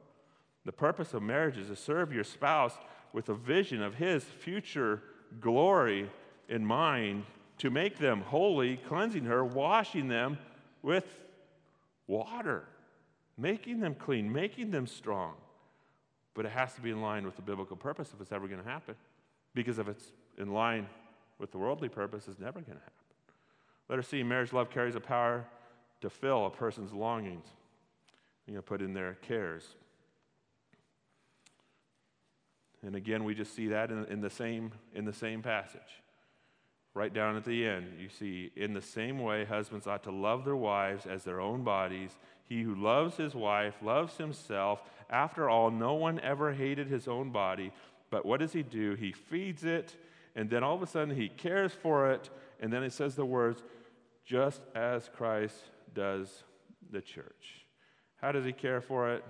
[0.65, 2.73] The purpose of marriage is to serve your spouse
[3.13, 5.03] with a vision of his future
[5.39, 6.09] glory
[6.49, 7.23] in mind,
[7.59, 10.37] to make them holy, cleansing her, washing them
[10.81, 11.05] with
[12.05, 12.63] water,
[13.37, 15.33] making them clean, making them strong.
[16.33, 18.61] But it has to be in line with the biblical purpose if it's ever going
[18.61, 18.95] to happen.
[19.55, 20.05] Because if it's
[20.37, 20.87] in line
[21.39, 22.93] with the worldly purpose, it's never going to happen.
[23.89, 25.45] Let us see marriage love carries a power
[26.01, 27.47] to fill a person's longings.
[28.45, 29.67] You know, put in their cares.
[32.85, 35.81] And again, we just see that in, in, the same, in the same passage.
[36.97, 40.45] Right down at the end, you see, in the same way, husbands ought to love
[40.45, 42.17] their wives as their own bodies.
[42.49, 44.81] He who loves his wife loves himself.
[45.07, 47.71] After all, no one ever hated his own body,
[48.09, 48.95] but what does he do?
[48.95, 49.95] He feeds it,
[50.35, 53.23] and then all of a sudden he cares for it, and then he says the
[53.23, 53.61] words,
[54.25, 56.45] just as Christ does
[56.89, 57.67] the church.
[58.19, 59.23] How does he care for it?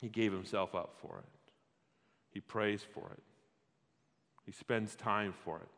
[0.00, 1.52] He gave himself up for it.
[2.32, 3.22] He prays for it.
[4.44, 5.68] He spends time for it.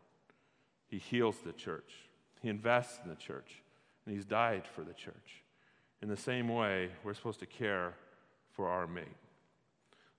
[0.88, 1.92] He heals the church.
[2.42, 3.62] He invests in the church.
[4.06, 5.42] And he's died for the church.
[6.00, 7.94] In the same way, we're supposed to care
[8.52, 9.04] for our mate.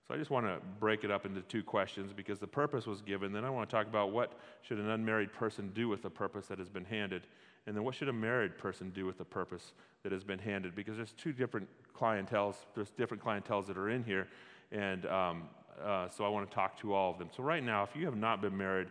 [0.06, 3.00] So I just want to break it up into two questions because the purpose was
[3.00, 3.32] given.
[3.32, 6.46] Then I want to talk about what should an unmarried person do with the purpose
[6.46, 7.26] that has been handed.
[7.66, 10.74] And then what should a married person do with the purpose that has been handed?
[10.74, 14.26] Because there's two different clientels, there's different clientels that are in here.
[14.72, 15.42] And um,
[15.80, 17.28] uh, so I want to talk to all of them.
[17.36, 18.88] So right now, if you have not been married,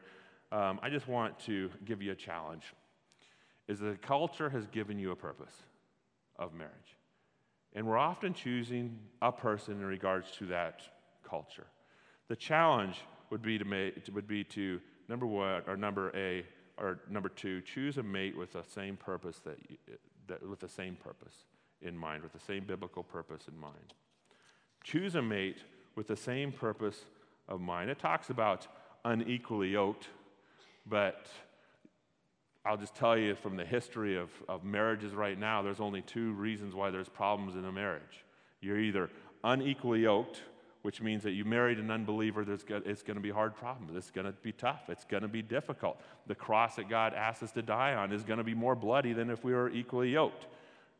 [0.52, 2.64] um, I just want to give you a challenge.
[3.68, 5.54] Is that the culture has given you a purpose
[6.40, 6.74] of marriage.
[7.74, 10.82] And we're often choosing a person in regards to that
[11.24, 11.68] culture.
[12.30, 12.98] The challenge
[13.30, 16.46] would be to make, would be to number one or number A
[16.78, 19.78] or number two, choose a mate with the same purpose that, you,
[20.28, 21.36] that with the same purpose
[21.82, 23.94] in mind, with the same biblical purpose in mind.
[24.84, 25.58] Choose a mate
[25.96, 27.06] with the same purpose
[27.50, 27.90] of mind.
[27.90, 28.68] It talks about
[29.04, 30.08] unequally yoked,
[30.90, 31.28] but
[32.66, 36.34] I'll just tell you from the history of, of marriages right now, there's only two
[36.34, 38.26] reasons why there's problems in a marriage.
[38.62, 39.10] You're either
[39.44, 40.42] unequally yoked,
[40.82, 43.96] which means that you married an unbeliever, there's, it's going to be hard problems.
[43.96, 44.90] It's going to be tough.
[44.90, 46.02] It's going to be difficult.
[46.28, 49.14] The cross that God asks us to die on is going to be more bloody
[49.14, 50.48] than if we were equally yoked.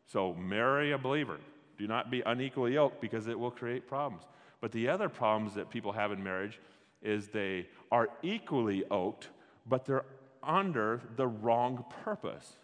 [0.06, 1.38] So marry a believer.
[1.78, 4.24] Do not be unequally yoked because it will create problems.
[4.60, 6.60] But the other problems that people have in marriage
[7.02, 9.30] is they are equally yoked,
[9.70, 10.06] but they're
[10.44, 12.56] under the wrong purpose.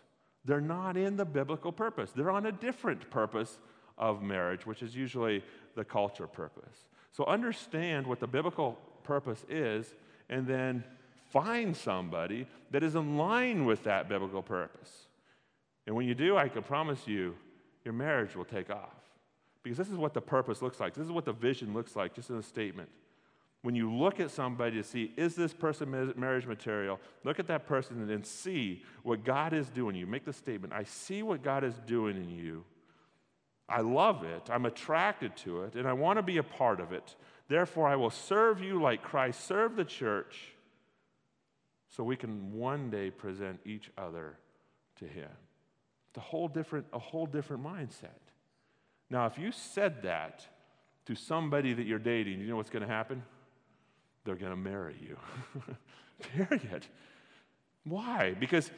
[0.44, 2.12] They're not in the biblical purpose.
[2.12, 3.60] They're on a different purpose
[3.98, 5.44] of marriage, which is usually
[5.76, 6.86] the culture purpose.
[7.12, 9.94] So understand what the biblical purpose is,
[10.30, 10.84] and then
[11.32, 15.08] find somebody that is in line with that biblical purpose.
[15.88, 17.36] And when you do, I can promise you,
[17.84, 18.96] your marriage will take off.
[19.63, 20.94] Because this is what the purpose looks like.
[20.94, 22.89] This is what the vision looks like, just in a statement.
[23.65, 26.99] When you look at somebody to see, is this person marriage material?
[27.23, 29.95] Look at that person and then see what God is doing.
[29.95, 32.63] You make the statement, I see what God is doing in you.
[33.67, 34.51] I love it.
[34.51, 37.15] I'm attracted to it, and I want to be a part of it.
[37.47, 40.54] Therefore, I will serve you like Christ served the church
[41.89, 44.38] so we can one day present each other
[44.99, 45.32] to Him.
[46.10, 48.21] It's a whole different, a whole different mindset.
[49.10, 50.45] Now, if you said that
[51.08, 53.23] to somebody that you're dating, you know what's going to happen?
[54.26, 55.18] They're going to marry you.
[56.48, 56.86] Period.
[57.84, 58.36] Why?
[58.38, 58.72] Because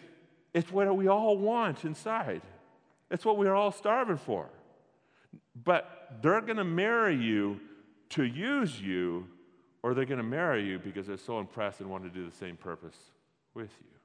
[0.53, 2.41] it's what we all want inside.
[3.09, 4.49] It's what we're all starving for.
[5.63, 7.59] But they're going to marry you
[8.09, 9.27] to use you,
[9.81, 12.35] or they're going to marry you because they're so impressed and want to do the
[12.35, 12.97] same purpose
[13.53, 13.97] with you.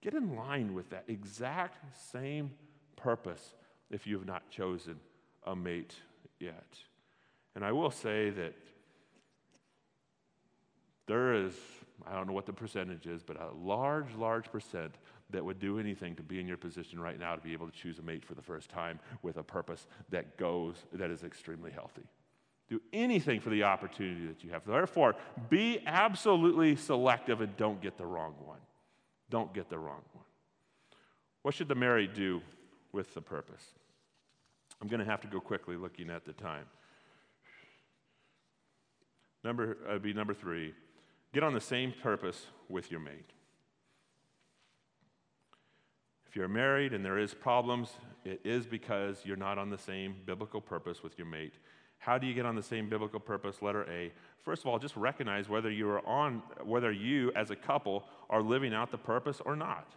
[0.00, 1.78] Get in line with that exact
[2.12, 2.50] same
[2.96, 3.54] purpose
[3.90, 4.98] if you have not chosen
[5.44, 5.94] a mate
[6.40, 6.78] yet.
[7.54, 8.54] And I will say that
[11.12, 11.52] there is,
[12.06, 14.94] I don't know what the percentage is, but a large, large percent
[15.28, 17.76] that would do anything to be in your position right now to be able to
[17.76, 21.70] choose a mate for the first time with a purpose that goes, that is extremely
[21.70, 22.04] healthy.
[22.70, 24.64] Do anything for the opportunity that you have.
[24.64, 25.14] Therefore,
[25.50, 28.60] be absolutely selective and don't get the wrong one.
[29.28, 30.24] Don't get the wrong one.
[31.42, 32.40] What should the married do
[32.90, 33.64] with the purpose?
[34.80, 36.64] I'm going to have to go quickly looking at the time.
[39.44, 40.72] Number, uh, be number three,
[41.32, 43.30] get on the same purpose with your mate.
[46.26, 47.90] If you're married and there is problems,
[48.24, 51.54] it is because you're not on the same biblical purpose with your mate.
[51.98, 53.62] How do you get on the same biblical purpose?
[53.62, 54.12] Letter A.
[54.42, 58.42] First of all, just recognize whether you are on whether you as a couple are
[58.42, 59.92] living out the purpose or not.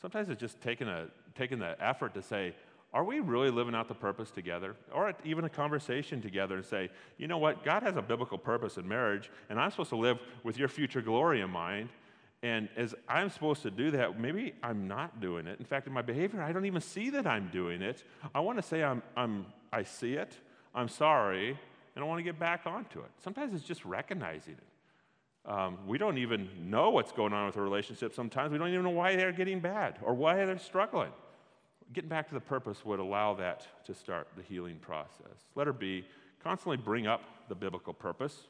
[0.00, 2.54] Sometimes it's just taking a taking the effort to say,
[2.94, 4.74] are we really living out the purpose together?
[4.92, 8.78] Or even a conversation together and say, you know what, God has a biblical purpose
[8.78, 11.90] in marriage, and I'm supposed to live with your future glory in mind.
[12.42, 15.58] And as I'm supposed to do that, maybe I'm not doing it.
[15.58, 18.04] In fact, in my behavior, I don't even see that I'm doing it.
[18.34, 20.32] I want to say I'm, I'm, I see it,
[20.74, 21.58] I'm sorry,
[21.94, 23.10] and I want to get back onto it.
[23.22, 25.50] Sometimes it's just recognizing it.
[25.50, 28.52] Um, we don't even know what's going on with a relationship sometimes.
[28.52, 31.10] We don't even know why they're getting bad or why they're struggling.
[31.92, 35.46] Getting back to the purpose would allow that to start the healing process.
[35.54, 36.04] Letter B,
[36.42, 38.46] constantly bring up the biblical purpose.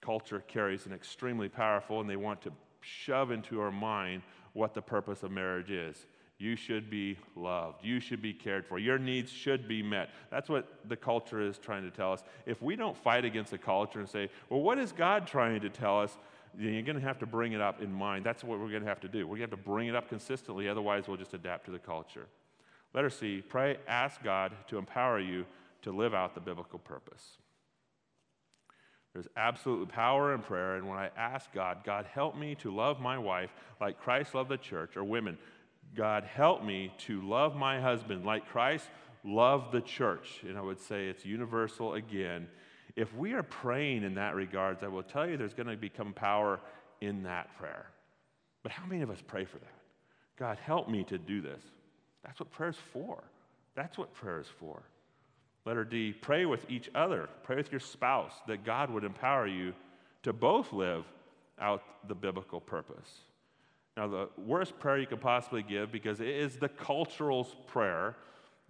[0.00, 4.22] Culture carries an extremely powerful, and they want to shove into our mind
[4.54, 6.06] what the purpose of marriage is.
[6.38, 7.84] You should be loved.
[7.84, 8.78] You should be cared for.
[8.78, 10.10] Your needs should be met.
[10.30, 12.24] That's what the culture is trying to tell us.
[12.46, 15.68] If we don't fight against the culture and say, well, what is God trying to
[15.68, 16.16] tell us?
[16.58, 18.24] You're going to have to bring it up in mind.
[18.24, 19.26] That's what we're going to have to do.
[19.26, 21.78] We're going to have to bring it up consistently, otherwise, we'll just adapt to the
[21.78, 22.26] culture.
[22.94, 25.46] Letter C, pray, ask God to empower you
[25.82, 27.38] to live out the biblical purpose.
[29.14, 33.00] There's absolute power in prayer, and when I ask God, God, help me to love
[33.00, 33.50] my wife
[33.80, 35.36] like Christ loved the church, or women,
[35.94, 38.88] God, help me to love my husband like Christ
[39.24, 40.40] loved the church.
[40.42, 42.48] And I would say it's universal again.
[42.96, 46.12] If we are praying in that regards, I will tell you there's going to become
[46.12, 46.60] power
[47.00, 47.86] in that prayer.
[48.62, 49.74] But how many of us pray for that?
[50.38, 51.62] God, help me to do this.
[52.24, 53.22] That's what prayer is for.
[53.74, 54.82] That's what prayer is for.
[55.64, 57.28] Letter D, pray with each other.
[57.44, 59.72] Pray with your spouse that God would empower you
[60.22, 61.04] to both live
[61.60, 63.10] out the biblical purpose.
[63.96, 68.16] Now, the worst prayer you could possibly give, because it is the cultural prayer,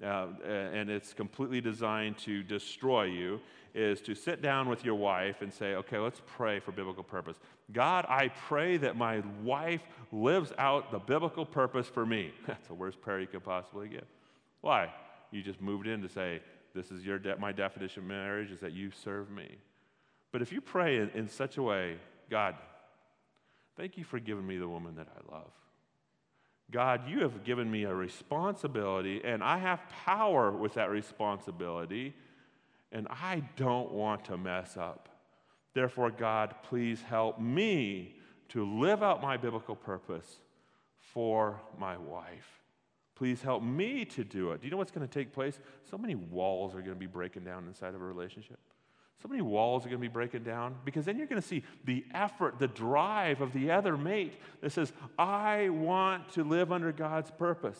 [0.02, 3.40] uh, and it's completely designed to destroy you,
[3.74, 7.36] is to sit down with your wife and say, okay, let's pray for biblical purpose.
[7.72, 9.80] God, I pray that my wife
[10.10, 12.32] lives out the biblical purpose for me.
[12.46, 14.04] That's the worst prayer you could possibly give.
[14.60, 14.92] Why?
[15.30, 16.40] You just moved in to say,
[16.74, 19.48] this is your de- my definition of marriage is that you serve me.
[20.32, 21.96] But if you pray in, in such a way,
[22.28, 22.56] God,
[23.76, 25.50] Thank you for giving me the woman that I love.
[26.72, 32.14] God, you have given me a responsibility, and I have power with that responsibility,
[32.90, 35.08] and I don't want to mess up.
[35.74, 38.16] Therefore, God, please help me
[38.48, 40.38] to live out my biblical purpose
[40.98, 42.60] for my wife.
[43.14, 44.60] Please help me to do it.
[44.60, 45.58] Do you know what's going to take place?
[45.90, 48.58] So many walls are going to be breaking down inside of a relationship.
[49.20, 51.62] So many walls are going to be breaking down because then you're going to see
[51.84, 56.90] the effort, the drive of the other mate that says, I want to live under
[56.90, 57.78] God's purpose.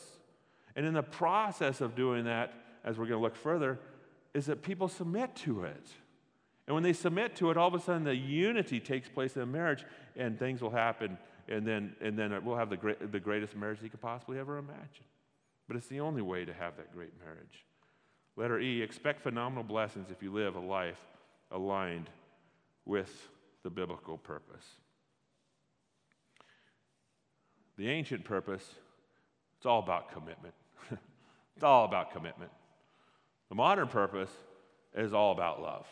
[0.77, 2.53] And in the process of doing that,
[2.85, 3.81] as we're going to look further,
[4.35, 5.87] is that people submit to it.
[6.67, 9.43] And when they submit to it, all of a sudden the unity takes place in
[9.43, 9.85] a marriage
[10.17, 11.19] and things will happen.
[11.49, 14.59] And then, and then we'll have the, great, the greatest marriage you could possibly ever
[14.59, 15.05] imagine.
[15.67, 17.67] But it's the only way to have that great marriage.
[18.37, 21.01] Letter E expect phenomenal blessings if you live a life
[21.53, 22.11] aligned
[22.85, 23.29] with
[23.63, 24.67] the biblical purpose.
[27.77, 28.65] The ancient purpose,
[29.57, 30.55] it's all about commitment.
[30.91, 32.51] it's all about commitment.
[33.49, 34.31] The modern purpose
[34.95, 35.87] is all about love.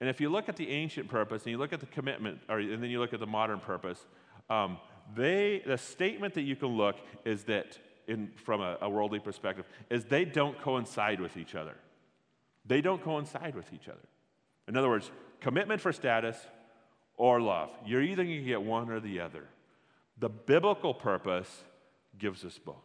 [0.00, 2.58] And if you look at the ancient purpose and you look at the commitment, or,
[2.58, 4.04] and then you look at the modern purpose,
[4.50, 4.78] um,
[5.14, 9.64] they, the statement that you can look is that, in, from a, a worldly perspective,
[9.90, 11.76] is they don't coincide with each other.
[12.66, 13.98] They don't coincide with each other.
[14.68, 15.10] In other words,
[15.40, 16.36] commitment for status
[17.16, 17.70] or love.
[17.84, 19.44] You're either going to get one or the other.
[20.18, 21.64] The biblical purpose
[22.18, 22.76] gives us both.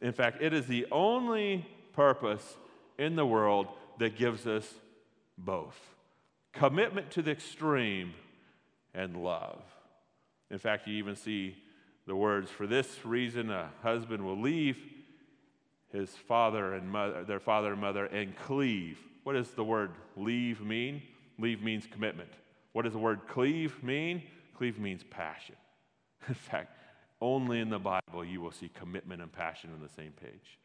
[0.00, 2.56] In fact, it is the only purpose
[2.98, 4.72] in the world that gives us
[5.36, 5.78] both
[6.52, 8.12] commitment to the extreme
[8.94, 9.62] and love.
[10.50, 11.56] In fact, you even see
[12.06, 14.78] the words, for this reason, a husband will leave
[15.92, 18.98] his father and mother, their father and mother, and cleave
[19.28, 21.02] what does the word leave mean?
[21.38, 22.30] Leave means commitment.
[22.72, 24.22] What does the word cleave mean?
[24.56, 25.54] Cleave means passion.
[26.28, 26.74] In fact,
[27.20, 30.58] only in the Bible you will see commitment and passion on the same page.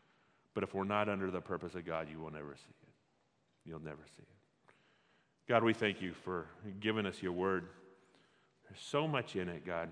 [0.54, 3.70] But if we're not under the purpose of God, you will never see it.
[3.70, 4.74] You'll never see it.
[5.50, 6.46] God, we thank you for
[6.80, 7.66] giving us your word.
[8.70, 9.90] There's so much in it, God.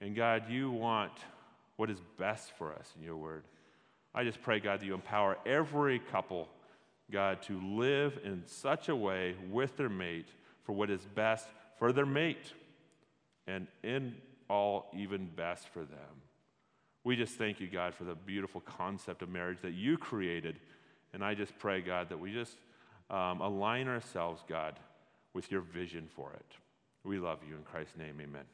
[0.00, 1.12] And God, you want
[1.76, 3.44] what is best for us in your word.
[4.14, 6.48] I just pray, God, that you empower every couple
[7.10, 10.28] God, to live in such a way with their mate
[10.64, 11.46] for what is best
[11.78, 12.52] for their mate
[13.46, 14.14] and in
[14.48, 16.22] all, even best for them.
[17.04, 20.60] We just thank you, God, for the beautiful concept of marriage that you created.
[21.14, 22.56] And I just pray, God, that we just
[23.08, 24.78] um, align ourselves, God,
[25.32, 26.56] with your vision for it.
[27.04, 28.16] We love you in Christ's name.
[28.20, 28.44] Amen.